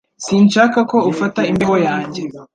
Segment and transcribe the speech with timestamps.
[0.25, 2.21] Sinshaka ko ufata imbeho yanjye